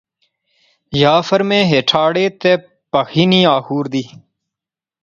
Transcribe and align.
یا 1.01 1.13
فیر 1.27 1.41
میں 1.49 1.63
ہیٹھ 1.71 1.93
آڑے 2.03 2.25
تے 2.41 2.51
پیخی 2.91 3.25
نی 3.31 3.41
آخور 3.55 3.85
دی 3.93 4.03